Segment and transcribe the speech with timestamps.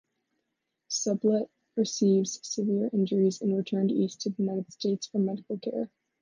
[0.89, 5.91] Sublette receives severe injuries and returned east to the United States for medical care.